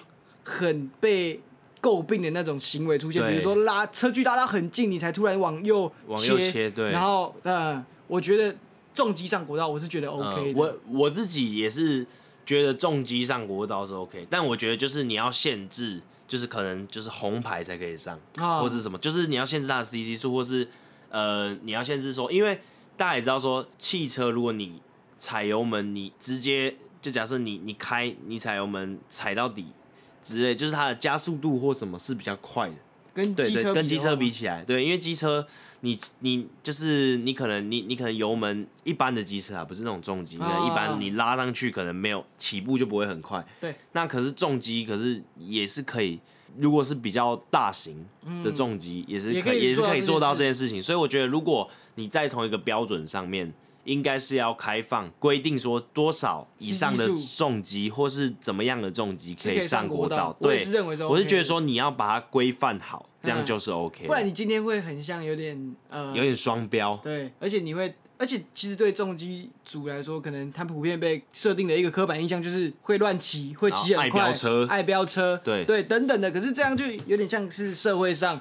[0.43, 1.39] 很被。
[1.83, 6.91] 诟病的那种行为出现，比如说拉车距拉到很近，你才突然往右切，往右切，对。
[6.91, 8.55] 然后，呃，我觉得
[8.93, 10.59] 重机上国道我是觉得 OK 的。
[10.61, 12.07] 呃、我我自己也是
[12.45, 20.65] 觉得重机上国道是 OK，但我觉得就是你要限制，就是可能就是红牌才可以上，哦、或是什么，就是你要限制它的 CC 数，或是
[21.09, 22.61] 呃，你要限制说，因为
[22.95, 24.81] 大家也知道说，汽车如果你
[25.17, 29.65] 踩油门，你直接就假设你你开你踩油门踩到底。
[30.23, 32.75] 之类，就是它的加速度或什么是比较快的，
[33.13, 35.45] 跟机车跟机车比起来，对，因为机车
[35.81, 46.19] 你你就是你可能你你可能油门一般的机车啊，不是那种重机，一般你拉上去可能没有起步就不会很快，对，那可是重机，可是也是可以，
[46.57, 48.05] 如果是比较大型
[48.43, 53.53] 的重机，也是可以也是可以做到这件事情，所以我觉得如果你在同一个标准上面，
[53.85, 60.35] 应该是要开放规定说多少以上的重机或是怎么样的重机可以上国道。
[60.41, 64.07] 对，我是认为说，我是觉得说你要把它规范好，这样就是 OK。
[64.07, 66.97] 不然你今天会很像有点呃，有点双标。
[67.03, 76.31] 对，而且你会，而且其实对重机组来说，可能他普遍被设定的一个刻板印象就是会乱骑，会骑很快，爱飙车，爱飙车，对对等等的。
[76.31, 78.39] 可是这样就有点像是社会上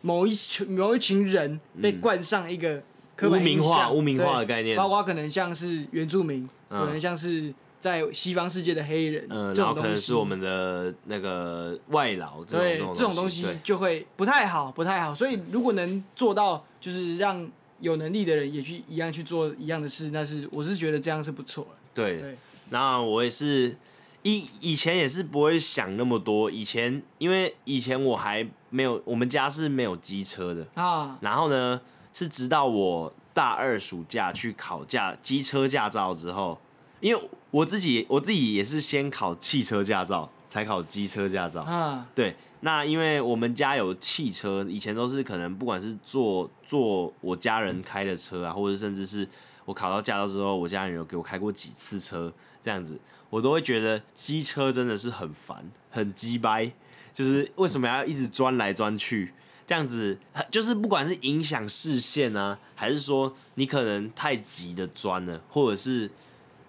[0.00, 2.82] 某一群某一群人被冠上一个。
[3.20, 15.12] 嗯污名化、污名化的概念，包括可能像是原住民，嗯、可能像是在西方世界的黑人，嗯，然后可能是我们的那个外劳，对，这种东西就会不太好，不太好。
[15.12, 17.48] 所以如果能做到，就是让
[17.80, 22.36] 有能力的人也去一样去做一样的事，那是我是觉得这样是不错对，
[22.70, 23.76] 那我也是
[24.22, 30.64] 以以前也是不会想那么多，以前因为以前我还没有，我们家是没有机车的。
[30.74, 31.80] 啊，然后呢。
[32.12, 36.58] 是直到我大二暑假去考驾机车驾照之后，
[37.00, 41.64] 因为我自己我自己也是先考汽车驾照，才考机车驾照。
[41.68, 42.36] 嗯，对。
[42.60, 49.24] 那因为我们家有汽车，以前都是可能不管是坐坐我家人开的车啊，或者甚至是
[49.64, 52.98] 我考到驾照之后，我家人有给我开过几次车，这样子，
[53.30, 56.72] 我都会觉得机车真的是很烦，很鸡掰，
[57.12, 59.32] 就是为什么要一直钻来钻去？
[59.68, 60.18] 这样子，
[60.50, 66.10] 就是不管是影响视线啊，还是说你可能太急的钻了，或者是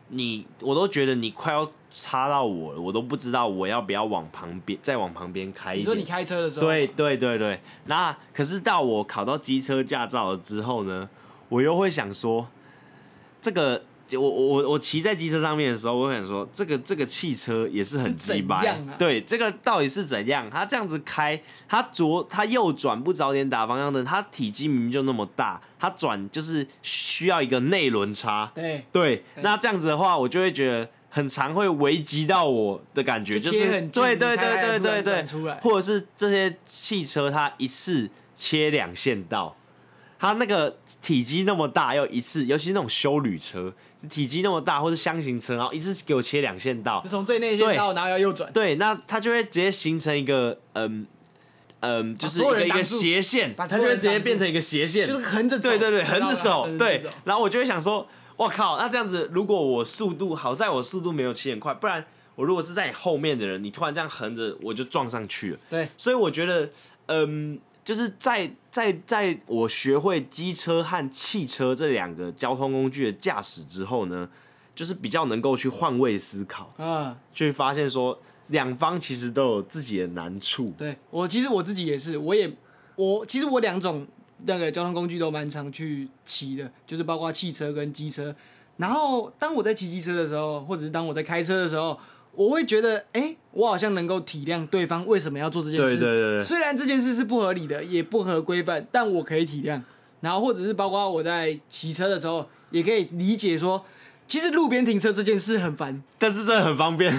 [0.09, 5.81] 你，我都觉得你快要插到我了，我都不知道我要不要往旁边再往旁边开一点。
[5.81, 6.65] 你说你开车的时候？
[6.65, 7.61] 对对对对。
[7.85, 11.09] 那可是到我考到机车驾照了之后呢，
[11.47, 12.49] 我又会想说，
[13.41, 13.85] 这个。
[14.13, 20.49] 我我我我骑在机车上面的时候，我想说，这个这个汽车也是很鸡掰，啊、对，这个到底是怎样？
[20.49, 39.55] 它这样子开，它左它右转不早点打方向灯，它体积明明就那么大，它转就是需要一个内轮差，对对，那这样子的话，我就会觉得很常会危及到我的感觉，就是对对对对对对，或者是这些汽车它一次切两线道，
[40.17, 43.73] 它那个体积那么大，要一次，尤其是那种修旅车。
[44.07, 48.51] 体积那么大，或是箱型车，然后一次给我切两线道，就从最内线道，然后要右转。
[48.53, 51.05] 对，那它就会直接形成一个，嗯
[51.81, 55.69] 嗯，就是一个一个斜线，它就会直接变成一个斜线，就是横着走。
[55.69, 56.67] 对对对，横着走。
[56.77, 58.07] 对，然后我就会想说，
[58.37, 65.59] 我靠，那这样子，如果我速度好在我速度没有切很快，不然我如果是在你后面的人，你突然这样横着，我就撞上去了。
[65.69, 66.69] 对，所以我觉得，
[67.07, 67.59] 嗯。
[67.85, 74.29] 就是在在在我学会机车和汽车这两个交通工具的驾驶之后呢，
[74.75, 80.73] 就是比较能够去换位思考，啊，去发现说两方其实都有自己的难处。
[80.77, 82.51] 对，我其实我自己也是，我也
[82.95, 84.07] 我其实我两种
[84.45, 88.35] 那个交通工具都蛮常去骑的，就是包括汽车跟机车。
[88.77, 91.99] 然后当我在骑机车的时候，或者是当我在开车的时候。
[92.39, 95.97] 我会觉得，哎、欸，我好像能够体谅对方为什么要做这件事。
[95.97, 96.39] 对对对。
[96.41, 99.81] 虽然这件事是不合理的，也不合规范，但我可以体谅。
[100.21, 103.83] 然后或者是包括我在骑车的时候，也可以理解说，
[104.29, 107.11] 其实路边停车这件事很烦，但是真的很方便。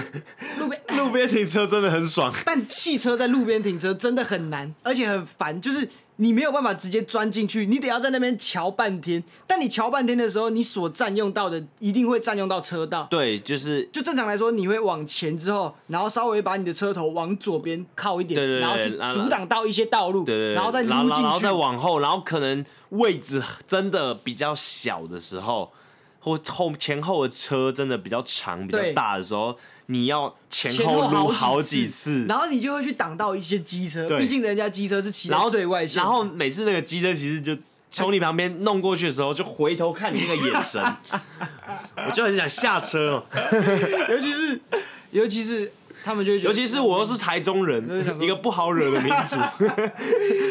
[0.57, 2.33] 路边 路边停车真的很爽。
[2.45, 5.87] 但汽车在路边停车真的很难，而且很烦，就是。
[6.17, 9.23] 你没有办法直接钻进去，你得要在那边瞧半天。
[9.47, 13.07] 但你瞧半天的时候，你所占用到的一定会占用到车道。
[13.09, 25.73] 对，就是就正常来说，你会往前之后，然后稍微把你的车头往左边靠一点，对对对，然后去阻挡到一些道路，对对对，然后再撸进去，然后再往后，然后可能位置真的比较小的时候，
[26.21, 29.57] 或后前后的车真的比较长、比较大的时候。
[29.87, 36.01] 你要前后撸好几次，然后你就会去挡到一些机车，毕竟人家机车是骑在最外线。
[36.01, 37.57] 然后每次那个机车其实就
[37.91, 40.81] 从你旁边弄过去的时候，就回头看你那个眼神，
[42.07, 43.25] 我就很想下车哦。
[44.07, 44.61] 尤其是
[45.09, 45.69] 尤其是
[46.05, 47.83] 他们就尤其是我又是台中人，
[48.21, 49.35] 一个不好惹的民族。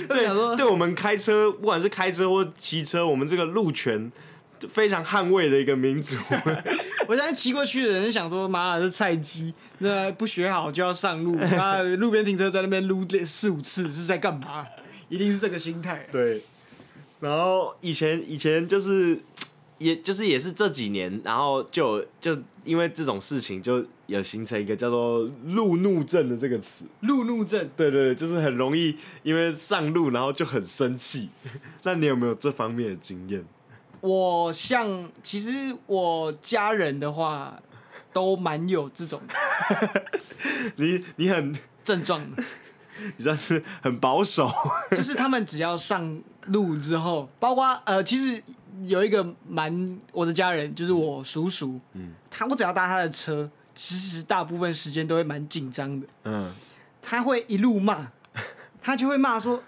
[0.07, 4.13] 对，对我们开车，不管是开车或骑车，我们这个路权。
[4.69, 6.17] 非常捍卫的一个民族，
[7.09, 14.67] 我现在骑过去的人想说：“妈的，是菜鸡，那不学好就要上路， 妈的，路边停车在那边撸四五次是在干嘛？
[15.09, 16.43] 一定是这个心态。”对。
[17.21, 19.21] 然后以前以前就是，
[19.79, 22.35] 也就是也是这几年，然后就就
[22.65, 26.87] 因为这种事情，就有形成一个叫做“路怒症”的这个词。
[27.01, 27.69] 路怒症。
[27.77, 31.29] 对对对，就是很容易因为上路，然后就很生气。
[31.85, 33.45] 那你有没有这方面的经验？
[34.01, 37.61] 我像，其实我家人的话，
[38.13, 39.21] 都蛮有这种。
[40.77, 42.27] 你你很症状，
[43.17, 44.51] 你算是很保守。
[44.93, 48.43] 就是他们只要上路之后，包括呃，其实
[48.85, 56.55] 有一个蛮我的家人，就是我叔叔，嗯，他我只要搭他的车，其实大部分时间都会蛮紧张的，嗯，
[57.03, 58.11] 他会一路骂，
[58.81, 59.63] 他就会骂说，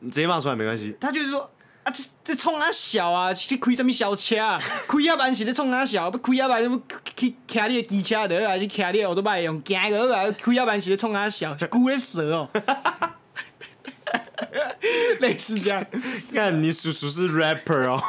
[0.00, 1.50] 你直接骂出来没关系，他就是说。
[1.84, 4.60] 啊，这这冲啊小啊，去开什么小车啊？
[4.86, 6.80] 开一半是咧冲啊小，不开一半什么
[7.16, 10.30] 去骑你的机车的，还是骑你的奥多麦用行个啊？
[10.38, 12.48] 开一半是咧冲啊小，是龟蛇哦。
[15.20, 15.84] 类似这样，
[16.34, 18.00] 看你叔叔是 rapper 哦。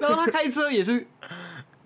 [0.00, 1.06] 然后他开车也是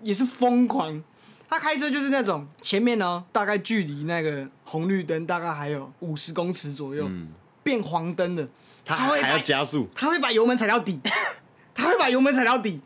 [0.01, 1.03] 也是疯狂，
[1.49, 7.29] 他开车就是那种前面呢，大概距离那个红绿灯大概还有五十公尺左右，嗯、
[7.63, 8.47] 变黄灯了。
[8.85, 11.01] 他还要加速，他会把油门踩到底，
[11.73, 12.79] 他会把油门踩到底，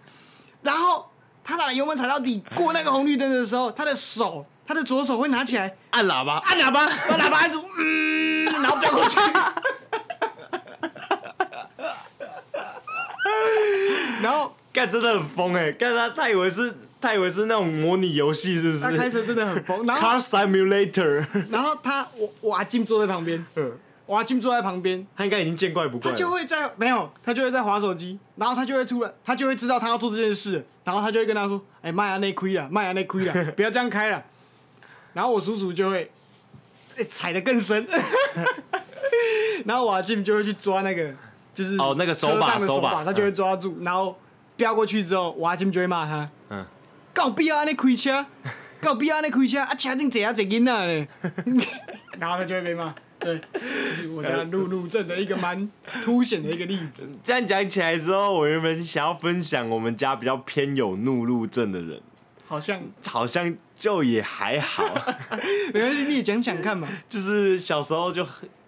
[0.62, 1.12] 然后
[1.44, 9.18] 他把油门踩到底过那个红绿灯的时候，他的手，他的左手会拿起来按喇叭，按喇叭，把喇叭按住，嗯，然后飙过去，
[14.22, 18.84] 然后 干真的很疯哎，干他他以为是，他以为是那种模拟游戏是不是？
[18.84, 23.78] 他开车真的很疯，然后 Car Simulator，然后他我我阿金坐在旁边，嗯。
[24.10, 26.10] 我阿金坐在旁边，他应该已经见怪不怪。
[26.10, 34.26] 他就会在没有，他就会在划手机，然后他就会突然，他就会知道他要做这件事，然后他就会跟他说：“哎、欸，迈阿内亏了，迈阿内亏了， 不要这样开了。”
[35.14, 36.10] 然后我叔叔就会，
[36.96, 37.88] 欸、踩得更深，
[39.66, 41.14] 然后我阿金就会去抓那个，
[41.54, 44.18] 就是哦那个手把手把，他就会抓住，然后
[44.58, 46.66] 飙过去之后，我阿金就会骂他：“嗯，
[47.14, 48.26] 搞必要那开车，
[48.82, 51.08] 搞必要那开车，啊车顶坐啊坐囡仔嘞。”
[52.18, 52.96] 然后他就会被骂。
[53.20, 53.42] 对，
[54.16, 55.70] 我家路怒症的一个蛮
[56.06, 57.08] 凸显的一个例子。
[57.22, 62.02] 这样讲起来之后，我原本想要分享我们家比较偏有路怒症的人，
[62.46, 64.84] 好像好像就也还好。
[65.74, 66.88] 没关系，你也讲讲看嘛。
[67.10, 68.26] 就是小时候就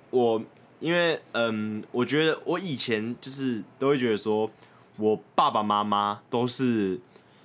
[0.09, 0.43] 我，
[0.81, 4.51] 因为嗯，我觉得我以前就是都会觉得说，
[4.97, 6.99] 我爸爸妈妈都是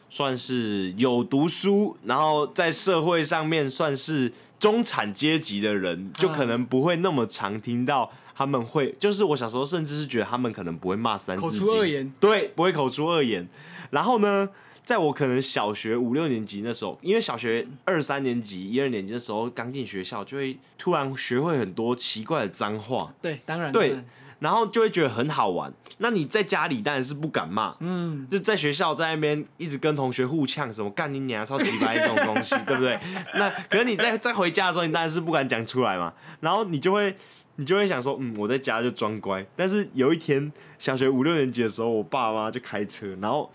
[0.08, 4.32] 算是有读书，然后在社会上面算是。
[4.58, 13.48] 中产阶级的人就可能不会那么常听到他们会，就是我小时候甚至是觉得他们可能不会骂三口出恶言，对，不会口出恶言。
[13.90, 14.48] 然后呢，
[14.84, 23.14] 在我可能小学五六年级那时候，因为小学二三年级、一二年级的时候刚进学校，就会突然学会很多奇怪的脏话。
[23.20, 23.90] 对，当然，对。
[23.90, 24.04] 然
[24.52, 25.72] 后就会觉得很好玩。
[25.98, 33.00] 那你在家里当然是不敢骂，嗯，就在学校在那边一直跟同学互呛什么干你娘、超级白这种东西， 对不对？
[33.34, 36.12] 那可是你在在回家的时候，你当然是不敢讲出来嘛。
[36.40, 37.16] 然后你就会
[37.54, 39.46] 你就会想说，嗯，我在家就装乖。
[39.56, 43.50] 但是有一天小学五六年级的时候，我爸妈就开车，然后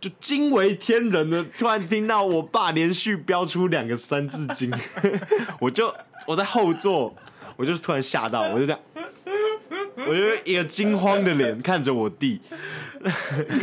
[0.00, 4.72] 就惊为天人的突然听到我爸连续飙出两个三字经，
[5.58, 5.92] 我就
[6.28, 7.12] 我在后座，
[7.56, 8.80] 我就突然吓到，我就这样。
[9.96, 12.40] 我就一个惊慌的脸 看着我弟，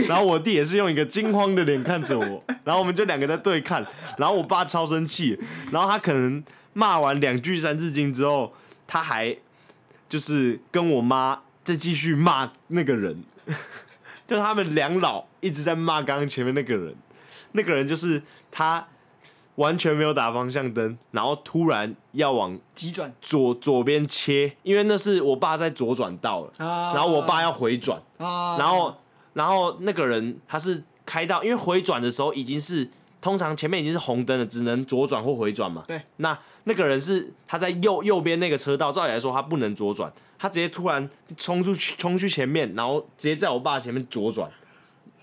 [0.08, 3.86] 然后我弟也是用一个惊慌的脸看着我，然后我们就两个在对看，
[4.18, 5.40] 然后我爸超生气，
[5.72, 8.54] 然后他可能骂完两句三字经之后，
[8.86, 9.38] 他还
[10.08, 13.24] 就是跟我妈再继续骂那个人，
[14.28, 16.96] 就他们两老一直在骂刚刚前面那个人，
[17.54, 18.22] 那个人就是
[18.52, 18.88] 他。
[19.58, 28.96] 完全没有打方向灯，然后突然要往急转左左边切，因为那是我爸在左转道了，啊、然后我爸要回转，啊、然后
[29.34, 32.88] 然后那个人他是开到，因为回转的时候已经是
[33.20, 35.84] 通常前面已经是红灯了，只能左转或回转嘛。
[35.88, 44.48] 对，那那个人是他在右右边那个车道，照理来说他不能左转，他直接突然冲出去冲去前面，然后直接在我爸前面左转。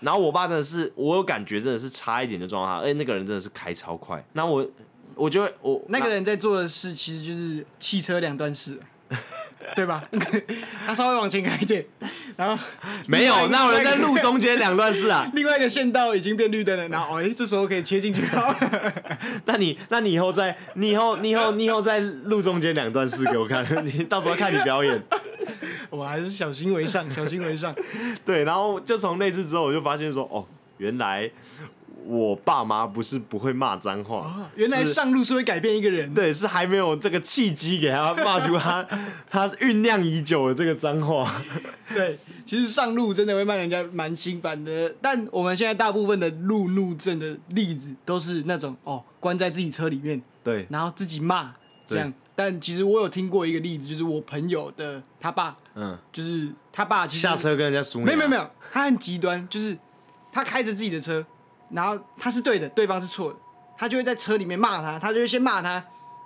[0.01, 4.23] 然后我爸真的是，我有感觉真的是差一点就撞他，而且那个人真的是开超快。
[4.33, 4.67] 那我，
[5.15, 8.77] 我觉得我那个人在做的事其实就是汽车两段式，
[9.75, 10.03] 对吧？
[10.85, 11.85] 他稍微往前开一点，
[12.35, 12.63] 然后
[13.07, 15.29] 没有，那我人在路中间两段式啊。
[15.33, 18.55] 另外一个线道已经变绿灯了，然后哎，这时候可以切进去了。
[19.45, 25.01] 那你，那你以后在，你以后，你以后，你以后在路中间两段式给我看，你到时候看你表演。
[25.95, 27.73] 我还是小心为上， 小心为上。
[28.25, 30.45] 对，然后就从那次之后，我就发现说，哦，
[30.77, 31.29] 原来
[32.05, 36.13] 我爸妈不是不会骂脏话，哦，原来上路是会改变一个人。
[36.13, 38.85] 对，是还没有这个契机给他骂出他
[39.29, 41.33] 他酝酿已久的这个脏话。
[41.93, 44.93] 对，其实上路真的会骂人家蛮心烦的。
[45.01, 51.55] 但我们现在大部分的路怒症的例子，都是那种哦，关在自己车里面，对，然后自己骂
[51.87, 52.13] 这样。
[52.37, 59.77] 但其实我有听过一个例子，就是我朋友的他爸，嗯，就是他爸其实下车跟人家输，没有没有没有，他很极端，就是
[60.33, 61.25] 他开着自己的车，
[61.69, 63.39] 然后他是对的，对方是错的，
[63.77, 65.81] 他就会在车里面骂他，他就会先骂他，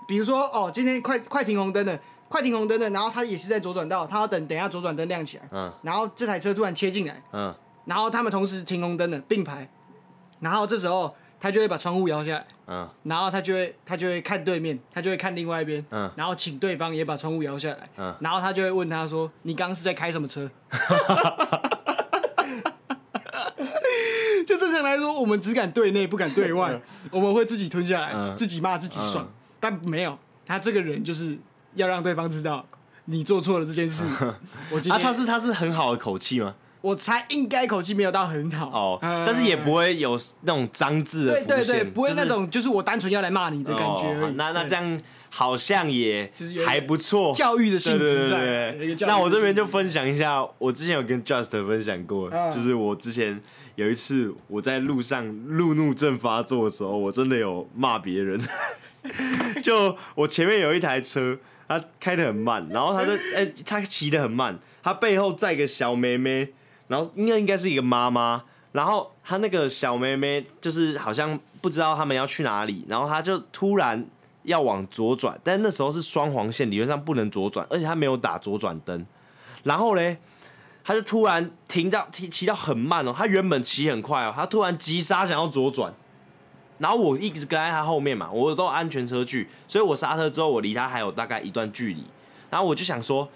[0.07, 7.53] 比如说哦，今天快快停红灯了，快停红灯了，然后他也是在左转道，他要等等一下左转灯亮起来，嗯，然后这台车突然切进来，嗯，
[7.85, 9.69] 然后他们同时停红灯的并排，
[10.39, 16.09] 然后这时候他就会把窗户摇下来，嗯，然后他就会他就会看对面，他就会看另外一边，嗯。
[16.15, 18.15] 然后请对方也把窗户摇下来，嗯。
[18.21, 20.49] 然后他就会问他说：“你刚刚是在开什么车？”
[24.45, 26.79] 就正常来说，我们只敢对内，不敢对外，
[27.11, 28.35] 我们会自己吞下来，嗯。
[28.37, 29.33] 自己骂自己爽，嗯。
[29.59, 31.37] 但没有他这个人就是
[31.73, 32.65] 要让对方知道
[33.05, 34.03] 你做错了这件事。
[34.71, 36.55] 我 啊，他是他是很好的口气吗？
[36.81, 38.67] 我猜应该口气没有到很好。
[38.69, 39.25] 哦，嗯。
[39.25, 44.23] 但是也不会有那种脏字的浮对对对，现，不会就是那种就是我单纯要来骂你的感觉而已。
[44.23, 44.69] 哦那那对。
[44.69, 45.01] 这样
[45.31, 48.77] 好像也就是有还不错，教育的性质对对对在对。
[48.79, 52.51] 有一个教育的那我这边就分享一下，我之前有跟 Just 分享过，嗯。
[52.51, 53.39] 就是我之前
[53.75, 58.39] 有一次我在路上路怒症发作的时候，我真的有骂别人。
[59.63, 66.49] 就我前面有一台车，他开的很慢，然后他就哎、欸，他骑的很慢，他背后载个小妹妹，
[66.89, 74.05] 然后应该应该是一个妈妈，然后她那个小妹妹就是好像不知道他们要去哪里，然后她就突然
[74.43, 79.05] 要往左转，但那时候是双黄线，理论上不能左转，而且她没有打左转灯，
[79.63, 80.17] 然后嘞，
[80.83, 85.93] 她就突然停到骑骑到很慢哦，她原本骑很快哦，她突然急刹想要左转。
[86.79, 92.01] 然后我一直跟在他后面嘛，我都安全车距，所以我刹车之后，我离他还有大概一段距离。
[92.49, 93.27] 然后我就想说，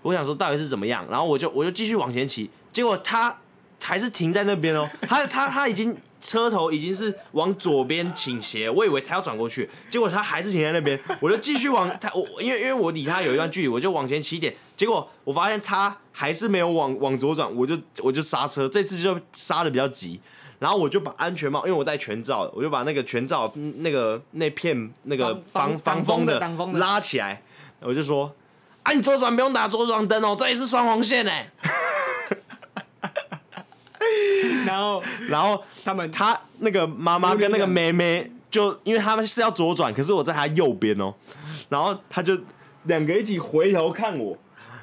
[0.00, 1.04] 我想说到底是怎么样？
[1.10, 2.48] 然后我就我就继续往前骑，
[2.78, 3.36] 结果他
[3.82, 4.88] 还是停在那边哦。
[5.02, 10.96] 他他他已经车头已经是往左边倾斜，我以为他要转过去，结果他还是停在那边。
[11.20, 14.54] 我就继续往他我因为因为我离他有一段距离，我就往前骑一点。
[14.76, 20.20] 结果我发现他还是没有往往左转，我就我就刹车，这次就刹的比较急。
[20.60, 27.42] 然后我就把安全帽，因为我戴全罩的，我就把那个全罩那个那片那个防防防风的挡风的拉起来，
[27.80, 28.32] 我就说
[28.84, 31.50] ：“啊，你左转不用打左转灯哦，这里是双黄线哎。”
[34.68, 41.12] 然后然后他们他那个妈妈跟那个妹妹就因为他们是要左转，可是我在他右边哦，
[41.68, 42.38] 然后他就
[42.84, 44.36] 两个一起回头看我，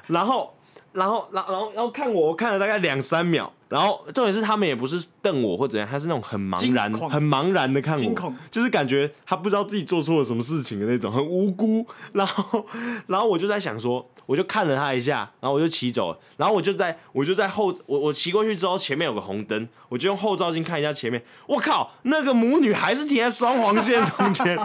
[0.08, 0.54] 然后
[0.92, 3.52] 然后然后然后然后看我，我看了大概两三秒。
[3.68, 11.86] 然后重点是他们也不是瞪我或怎样，他是那种很茫然、惊恐很茫然的看我恐，就是感觉他不知道自己做错了什么事情的那种，很无辜。
[12.12, 12.64] 然后，
[13.08, 16.18] 然后我就在想说，我就看了他一下，然后我就骑走了。
[16.36, 21.24] 然后我就在我就在后，我我骑过去之后，前面有个红灯，我就用后照镜看一下前面。
[21.48, 24.58] 我靠，那个母女还是停在双黄线中间。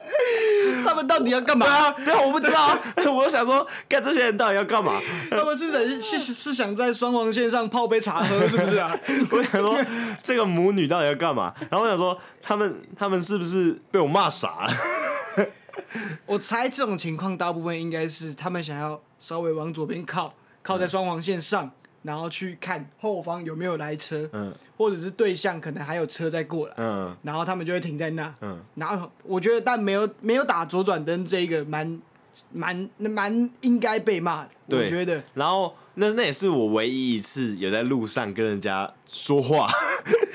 [0.84, 1.66] 他们到底要干嘛？
[1.66, 2.78] 对啊，对啊，我不知道啊。
[3.12, 5.00] 我就想说，看这些人到底要干嘛？
[5.30, 8.96] 他们是在是是想在双黄线上泡杯茶喝，是不是啊？
[9.30, 9.76] 我想说，
[10.22, 11.54] 这个母女到底要干嘛？
[11.70, 14.72] 然后我想说，他们他们是不是被我骂傻了？
[16.26, 21.70] 我猜这种情况大部分应该是他们想要稍微往左边靠，靠在双黄线上，
[22.02, 24.52] 然后去看后方有没有来车，嗯。
[24.76, 27.14] 或者是对向可能还有车在过来，嗯。
[27.22, 28.58] 然后他们就会停在那，嗯。
[28.74, 32.00] 然后我觉得但没有没有打左转灯这一个蛮
[32.52, 35.22] 蛮蛮应该被骂的，我觉得。
[35.34, 39.68] 然后那那也是我唯一一次有在路上跟人家说话，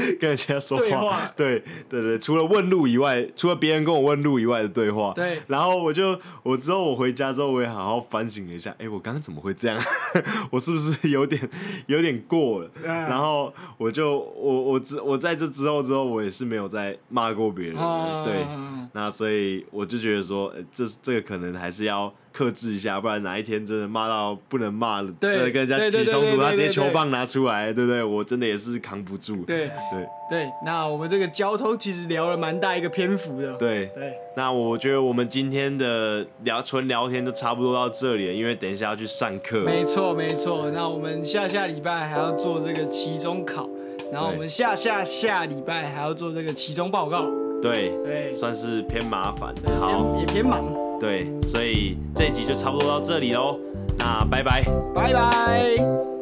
[0.20, 9.80] 跟人家说话，对话对对对，除了问路以外，除了别人跟我问路以外的对话，对然后我就我之后我回家之后，我也好好反省了一下，哎，我刚刚怎么会这样？
[10.51, 11.49] 我是不是有点
[11.88, 12.70] 有点过了？
[12.84, 18.43] 嗯然后我就我我之我在这之后之后，我也是没有再骂过别人了，对。
[18.49, 28.03] 嗯那所以我就觉得说，呃这这个可能还是要克制一下，不然哪一天真的骂到不能骂了，对呃跟人家起冲突，他直接球棒拿出来，对不对？
[28.03, 29.45] 我真的也是扛不住。
[29.45, 39.61] 对对对，那我们这个交通其实聊了蛮大一个篇幅的，对，对，那我觉得我们今天的聊纯聊天就差不多到这里了，因为等一下要去上课。
[39.61, 43.69] 没错没错，那我们下下礼拜还要做这个期中考，
[44.11, 47.25] 然后我们下下下礼拜还要做这个期中报告，
[47.61, 49.71] 对，对，算是偏麻烦的。
[49.79, 50.65] 好，也偏忙，
[51.00, 53.60] 对，所以这一集就差不多到这里喽。
[53.98, 54.64] 那拜拜。
[54.93, 56.14] 拜拜。